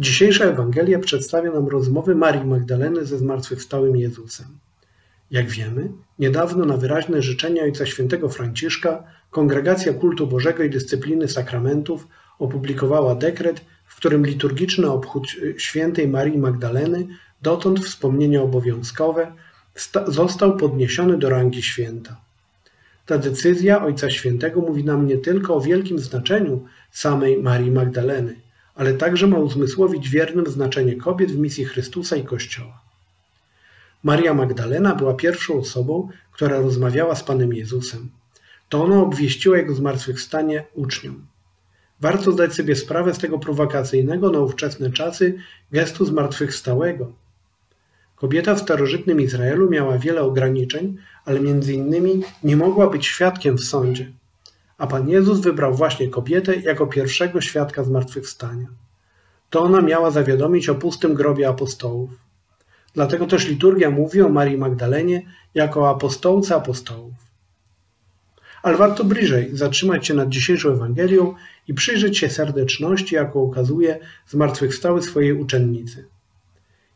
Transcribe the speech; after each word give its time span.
Dzisiejsza 0.00 0.44
Ewangelia 0.44 0.98
przedstawia 0.98 1.52
nam 1.52 1.68
rozmowy 1.68 2.14
Marii 2.14 2.44
Magdaleny 2.44 3.04
ze 3.04 3.18
zmartwychwstałym 3.18 3.96
Jezusem. 3.96 4.46
Jak 5.30 5.50
wiemy, 5.50 5.90
niedawno 6.18 6.64
na 6.64 6.76
wyraźne 6.76 7.22
życzenie 7.22 7.62
Ojca 7.62 7.86
Świętego 7.86 8.28
Franciszka 8.28 9.04
Kongregacja 9.30 9.92
Kultu 9.92 10.26
Bożego 10.26 10.62
i 10.62 10.70
Dyscypliny 10.70 11.28
Sakramentów 11.28 12.08
opublikowała 12.38 13.14
dekret, 13.14 13.60
w 13.86 13.96
którym 13.96 14.26
liturgiczny 14.26 14.90
obchód 14.90 15.26
świętej 15.58 16.08
Marii 16.08 16.38
Magdaleny, 16.38 17.06
dotąd 17.42 17.80
wspomnienie 17.84 18.42
obowiązkowe, 18.42 19.32
został 20.06 20.56
podniesiony 20.56 21.18
do 21.18 21.30
rangi 21.30 21.62
święta. 21.62 22.20
Ta 23.06 23.18
decyzja 23.18 23.84
Ojca 23.84 24.10
Świętego 24.10 24.60
mówi 24.60 24.84
nam 24.84 25.06
nie 25.06 25.18
tylko 25.18 25.54
o 25.54 25.60
wielkim 25.60 25.98
znaczeniu 25.98 26.64
samej 26.90 27.42
Marii 27.42 27.70
Magdaleny, 27.70 28.36
ale 28.80 28.94
także 28.94 29.26
ma 29.26 29.38
uzmysłowić 29.38 30.08
wiernym 30.08 30.46
znaczenie 30.46 30.96
kobiet 30.96 31.32
w 31.32 31.38
misji 31.38 31.64
Chrystusa 31.64 32.16
i 32.16 32.24
Kościoła. 32.24 32.80
Maria 34.02 34.34
Magdalena 34.34 34.94
była 34.94 35.14
pierwszą 35.14 35.58
osobą, 35.58 36.08
która 36.32 36.60
rozmawiała 36.60 37.14
z 37.14 37.24
Panem 37.24 37.52
Jezusem. 37.52 38.08
To 38.68 38.84
ona 38.84 39.02
obwieściła 39.02 39.56
Jego 39.56 39.74
zmartwychwstanie 39.74 40.64
uczniom. 40.74 41.26
Warto 42.00 42.32
zdać 42.32 42.54
sobie 42.54 42.76
sprawę 42.76 43.14
z 43.14 43.18
tego 43.18 43.38
prowokacyjnego 43.38 44.30
na 44.30 44.38
ówczesne 44.38 44.90
czasy 44.90 45.38
gestu 45.72 46.04
zmartwychwstałego. 46.04 47.12
Kobieta 48.16 48.54
w 48.54 48.60
starożytnym 48.60 49.20
Izraelu 49.20 49.70
miała 49.70 49.98
wiele 49.98 50.22
ograniczeń, 50.22 50.96
ale 51.24 51.40
między 51.40 51.72
innymi 51.72 52.22
nie 52.44 52.56
mogła 52.56 52.90
być 52.90 53.06
świadkiem 53.06 53.58
w 53.58 53.64
sądzie. 53.64 54.12
A 54.80 54.86
Pan 54.86 55.08
Jezus 55.08 55.40
wybrał 55.40 55.74
właśnie 55.74 56.08
kobietę 56.08 56.56
jako 56.56 56.86
pierwszego 56.86 57.40
świadka 57.40 57.84
zmartwychwstania. 57.84 58.66
To 59.50 59.62
ona 59.62 59.80
miała 59.80 60.10
zawiadomić 60.10 60.68
o 60.68 60.74
pustym 60.74 61.14
grobie 61.14 61.48
apostołów. 61.48 62.10
Dlatego 62.94 63.26
też 63.26 63.48
liturgia 63.48 63.90
mówi 63.90 64.22
o 64.22 64.28
Marii 64.28 64.58
Magdalenie 64.58 65.22
jako 65.54 65.90
apostołce 65.90 66.54
apostołów. 66.54 67.14
Ale 68.62 68.76
warto 68.76 69.04
bliżej 69.04 69.56
zatrzymać 69.56 70.06
się 70.06 70.14
nad 70.14 70.28
dzisiejszą 70.28 70.72
Ewangelią 70.72 71.34
i 71.68 71.74
przyjrzeć 71.74 72.18
się 72.18 72.30
serdeczności, 72.30 73.14
jaką 73.14 73.42
okazuje 73.42 73.98
zmartwychwstały 74.26 75.02
swojej 75.02 75.32
uczennicy. 75.32 76.08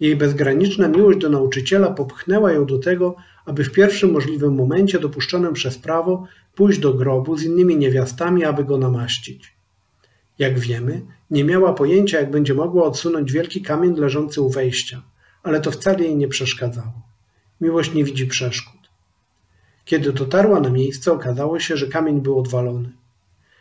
Jej 0.00 0.16
bezgraniczna 0.16 0.88
miłość 0.88 1.18
do 1.18 1.28
nauczyciela 1.28 1.90
popchnęła 1.90 2.52
ją 2.52 2.66
do 2.66 2.78
tego, 2.78 3.16
aby 3.44 3.64
w 3.64 3.72
pierwszym 3.72 4.12
możliwym 4.12 4.54
momencie 4.54 4.98
dopuszczonym 4.98 5.52
przez 5.52 5.78
prawo 5.78 6.26
pójść 6.54 6.78
do 6.78 6.94
grobu 6.94 7.36
z 7.36 7.42
innymi 7.42 7.76
niewiastami, 7.76 8.44
aby 8.44 8.64
go 8.64 8.78
namaścić. 8.78 9.56
Jak 10.38 10.58
wiemy, 10.58 11.02
nie 11.30 11.44
miała 11.44 11.72
pojęcia, 11.72 12.20
jak 12.20 12.30
będzie 12.30 12.54
mogła 12.54 12.84
odsunąć 12.84 13.32
wielki 13.32 13.62
kamień 13.62 13.96
leżący 13.96 14.42
u 14.42 14.50
wejścia, 14.50 15.02
ale 15.42 15.60
to 15.60 15.70
wcale 15.70 16.04
jej 16.04 16.16
nie 16.16 16.28
przeszkadzało. 16.28 17.02
Miłość 17.60 17.94
nie 17.94 18.04
widzi 18.04 18.26
przeszkód. 18.26 18.78
Kiedy 19.84 20.12
dotarła 20.12 20.60
na 20.60 20.70
miejsce, 20.70 21.12
okazało 21.12 21.60
się, 21.60 21.76
że 21.76 21.86
kamień 21.86 22.20
był 22.20 22.38
odwalony. 22.38 22.92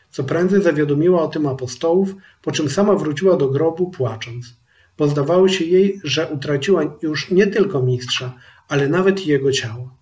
Co 0.10 0.24
prędzej 0.24 0.62
zawiadomiła 0.62 1.22
o 1.22 1.28
tym 1.28 1.48
apostołów, 1.48 2.16
po 2.42 2.52
czym 2.52 2.70
sama 2.70 2.96
wróciła 2.96 3.38
do 3.38 3.50
grobu 3.50 3.90
płacząc, 3.90 4.56
bo 4.98 5.08
zdawało 5.08 5.48
się 5.50 5.66
jej, 5.66 6.00
że 6.04 6.28
utraciła 6.28 6.98
już 7.02 7.32
nie 7.32 7.48
tylko 7.48 7.82
mistrza, 7.82 8.34
ale 8.68 8.90
nawet 8.90 9.28
jego 9.28 9.52
ciało. 9.52 9.98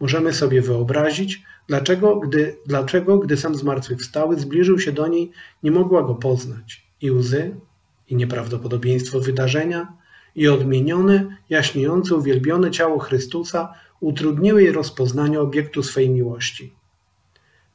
Możemy 0.00 0.32
sobie 0.32 0.62
wyobrazić, 0.62 1.42
dlaczego 1.66 2.16
gdy, 2.16 2.56
dlaczego, 2.66 3.18
gdy 3.18 3.36
sam 3.36 3.54
zmartwychwstały 3.54 4.40
zbliżył 4.40 4.78
się 4.78 4.92
do 4.92 5.06
niej, 5.06 5.30
nie 5.62 5.70
mogła 5.70 6.02
go 6.02 6.14
poznać. 6.14 6.86
I 7.00 7.10
łzy, 7.10 7.56
i 8.08 8.16
nieprawdopodobieństwo 8.16 9.20
wydarzenia, 9.20 9.92
i 10.34 10.48
odmienione, 10.48 11.36
jaśniejące, 11.50 12.14
uwielbione 12.14 12.70
ciało 12.70 12.98
Chrystusa 12.98 13.74
utrudniły 14.00 14.62
jej 14.62 14.72
rozpoznanie 14.72 15.40
obiektu 15.40 15.82
swej 15.82 16.10
miłości. 16.10 16.74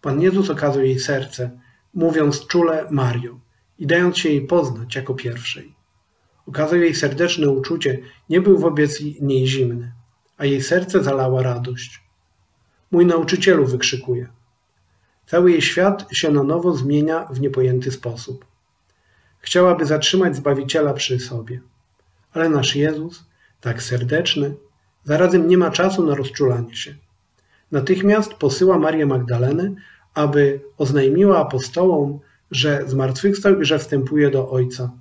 Pan 0.01 0.21
Jezus 0.21 0.49
okazał 0.49 0.83
jej 0.83 0.99
serce, 0.99 1.59
mówiąc 1.93 2.47
czule 2.47 2.87
Mario 2.91 3.39
i 3.79 3.87
dając 3.87 4.17
się 4.17 4.29
jej 4.29 4.41
poznać 4.41 4.95
jako 4.95 5.13
pierwszej. 5.13 5.74
Okazał 6.47 6.79
jej 6.79 6.95
serdeczne 6.95 7.49
uczucie, 7.49 7.99
nie 8.29 8.41
był 8.41 8.57
wobec 8.57 9.01
niej 9.21 9.47
zimny, 9.47 9.93
a 10.37 10.45
jej 10.45 10.61
serce 10.61 11.03
zalała 11.03 11.43
radość. 11.43 12.03
Mój 12.91 13.05
nauczycielu 13.05 13.65
wykrzykuje. 13.65 14.27
Cały 15.25 15.51
jej 15.51 15.61
świat 15.61 16.05
się 16.11 16.31
na 16.31 16.43
nowo 16.43 16.75
zmienia 16.75 17.25
w 17.25 17.39
niepojęty 17.41 17.91
sposób. 17.91 18.45
Chciałaby 19.39 19.85
zatrzymać 19.85 20.35
Zbawiciela 20.35 20.93
przy 20.93 21.19
sobie. 21.19 21.61
Ale 22.33 22.49
nasz 22.49 22.75
Jezus, 22.75 23.25
tak 23.61 23.83
serdeczny, 23.83 24.55
zarazem 25.03 25.47
nie 25.47 25.57
ma 25.57 25.71
czasu 25.71 26.05
na 26.05 26.15
rozczulanie 26.15 26.75
się. 26.75 26.95
Natychmiast 27.71 28.33
posyła 28.33 28.79
Marię 28.79 29.05
Magdalenę, 29.05 29.75
aby 30.13 30.61
oznajmiła 30.77 31.39
apostołom, 31.39 32.19
że 32.51 32.83
zmartwychwstał 32.87 33.61
i 33.61 33.65
że 33.65 33.79
wstępuje 33.79 34.31
do 34.31 34.49
Ojca. 34.49 34.91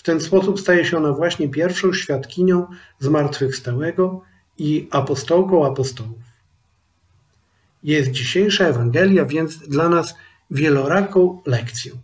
W 0.00 0.02
ten 0.02 0.20
sposób 0.20 0.60
staje 0.60 0.84
się 0.84 0.96
ona 0.96 1.12
właśnie 1.12 1.48
pierwszą 1.48 1.92
świadkinią 1.92 2.66
zmartwychwstałego 2.98 4.22
i 4.58 4.88
apostołką 4.90 5.66
apostołów. 5.66 6.22
Jest 7.82 8.10
dzisiejsza 8.10 8.64
Ewangelia 8.64 9.24
więc 9.24 9.58
dla 9.58 9.88
nas 9.88 10.14
wieloraką 10.50 11.42
lekcją. 11.46 11.94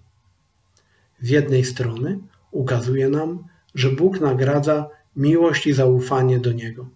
Z 1.21 1.29
jednej 1.29 1.65
strony 1.65 2.19
ukazuje 2.51 3.09
nam, 3.09 3.45
że 3.75 3.91
Bóg 3.91 4.21
nagradza 4.21 4.89
miłość 5.17 5.67
i 5.67 5.73
zaufanie 5.73 6.39
do 6.39 6.53
Niego. 6.53 6.89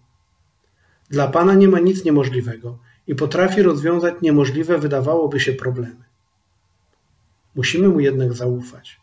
Dla 1.09 1.27
Pana 1.27 1.53
nie 1.53 1.67
ma 1.67 1.79
nic 1.79 2.05
niemożliwego 2.05 2.77
i 3.07 3.15
potrafi 3.15 3.61
rozwiązać 3.61 4.15
niemożliwe 4.21 4.77
wydawałoby 4.77 5.39
się 5.39 5.53
problemy. 5.53 6.03
Musimy 7.55 7.89
Mu 7.89 7.99
jednak 7.99 8.33
zaufać. 8.33 9.01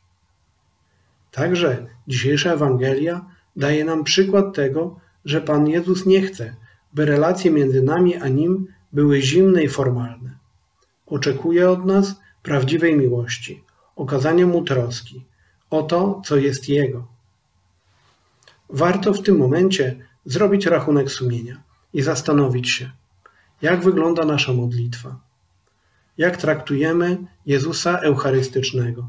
Także 1.39 1.87
dzisiejsza 2.09 2.53
Ewangelia 2.53 3.27
daje 3.57 3.85
nam 3.85 4.05
przykład 4.05 4.55
tego, 4.55 5.01
że 5.25 5.41
Pan 5.41 5.69
Jezus 5.69 6.07
nie 6.07 6.23
chce, 6.23 6.57
by 6.95 7.05
relacje 7.05 7.51
między 7.51 7.83
nami 7.83 8.17
a 8.17 8.29
Nim 8.29 8.67
były 8.93 9.23
zimne 9.23 9.63
i 9.63 9.69
formalne. 9.69 10.39
Oczekuje 11.07 11.71
od 11.71 11.87
nas 11.87 12.15
prawdziwej 12.43 12.97
miłości, 12.97 13.65
okazania 13.97 14.47
Mu 14.47 14.63
troski 14.65 15.25
o 15.71 15.83
to, 15.83 16.23
co 16.25 16.37
jest 16.37 16.69
Jego. 16.69 17.07
Warto 18.71 19.13
w 19.13 19.23
tym 19.23 19.37
momencie 19.37 19.97
zrobić 20.25 20.67
rachunek 20.67 21.11
sumienia 21.11 21.63
i 21.93 22.03
zastanowić 22.03 22.71
się, 22.71 22.91
jak 23.63 23.85
wygląda 23.85 24.25
nasza 24.25 24.53
modlitwa, 24.53 25.21
jak 26.19 26.37
traktujemy 26.37 27.19
Jezusa 27.47 27.99
Eucharystycznego. 27.99 29.09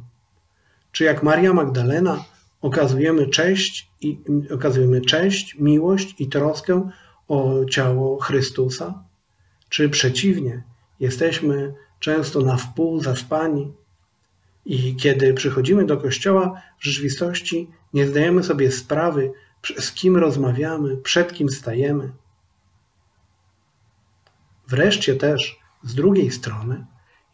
Czy 0.91 1.03
jak 1.03 1.23
Maria 1.23 1.53
Magdalena 1.53 2.25
okazujemy 2.61 3.27
cześć, 3.27 3.91
i, 4.01 4.19
okazujemy 4.53 5.01
cześć, 5.01 5.55
miłość 5.55 6.15
i 6.19 6.27
troskę 6.27 6.89
o 7.27 7.65
ciało 7.65 8.19
Chrystusa? 8.19 9.03
Czy 9.69 9.89
przeciwnie, 9.89 10.63
jesteśmy 10.99 11.73
często 11.99 12.41
na 12.41 12.57
wpół 12.57 12.99
zaspani 13.03 13.73
i 14.65 14.95
kiedy 14.95 15.33
przychodzimy 15.33 15.85
do 15.85 15.97
kościoła, 15.97 16.61
w 16.79 16.85
rzeczywistości 16.85 17.69
nie 17.93 18.07
zdajemy 18.07 18.43
sobie 18.43 18.71
sprawy, 18.71 19.31
z 19.79 19.91
kim 19.91 20.17
rozmawiamy, 20.17 20.97
przed 20.97 21.33
kim 21.33 21.49
stajemy. 21.49 22.11
Wreszcie 24.67 25.15
też, 25.15 25.59
z 25.83 25.95
drugiej 25.95 26.31
strony, 26.31 26.85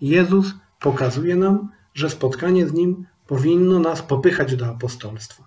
Jezus 0.01 0.53
pokazuje 0.79 1.35
nam, 1.35 1.69
że 1.93 2.09
spotkanie 2.09 2.67
z 2.67 2.73
Nim 2.73 3.05
powinno 3.28 3.80
nas 3.80 4.02
popychać 4.02 4.56
do 4.56 4.68
apostolstwa, 4.68 5.44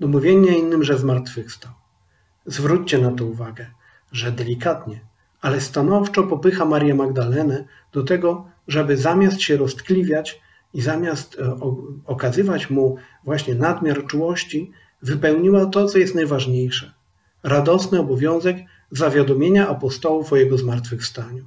do 0.00 0.08
mówienia 0.08 0.52
innym, 0.52 0.84
że 0.84 0.98
zmartwychwstał. 0.98 1.72
Zwróćcie 2.46 2.98
na 2.98 3.12
to 3.12 3.24
uwagę, 3.24 3.66
że 4.12 4.32
delikatnie, 4.32 5.00
ale 5.40 5.60
stanowczo 5.60 6.22
popycha 6.22 6.64
Marię 6.64 6.94
Magdalenę 6.94 7.64
do 7.92 8.02
tego, 8.02 8.46
żeby 8.68 8.96
zamiast 8.96 9.40
się 9.40 9.56
roztkliwiać 9.56 10.40
i 10.74 10.80
zamiast 10.80 11.38
e, 11.38 11.58
okazywać 12.06 12.70
mu 12.70 12.96
właśnie 13.24 13.54
nadmiar 13.54 14.06
czułości, 14.06 14.72
wypełniła 15.02 15.66
to, 15.66 15.86
co 15.86 15.98
jest 15.98 16.14
najważniejsze 16.14 17.00
radosny 17.42 18.00
obowiązek 18.00 18.56
zawiadomienia 18.90 19.68
apostołów 19.68 20.32
o 20.32 20.36
jego 20.36 20.58
zmartwychwstaniu. 20.58 21.44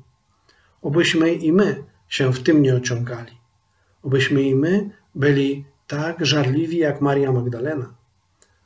Obyśmy 0.81 1.33
i 1.33 1.53
my 1.53 1.83
się 2.07 2.33
w 2.33 2.43
tym 2.43 2.61
nie 2.61 2.75
ociągali. 2.75 3.37
Obyśmy 4.03 4.43
i 4.43 4.55
my 4.55 4.89
byli 5.15 5.65
tak 5.87 6.25
żarliwi 6.25 6.77
jak 6.77 7.01
Maria 7.01 7.31
Magdalena. 7.31 7.93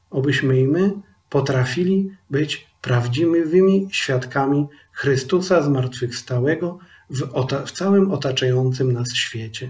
Obyśmy 0.10 0.60
i 0.60 0.68
my 0.68 0.94
potrafili 1.30 2.12
być 2.30 2.68
prawdziwymi 2.82 3.88
świadkami 3.92 4.68
Chrystusa 4.92 5.62
zmartwychwstałego 5.62 6.80
w, 7.10 7.22
w 7.66 7.72
całym 7.72 8.12
otaczającym 8.12 8.94
nas 8.94 9.14
świecie. 9.14 9.70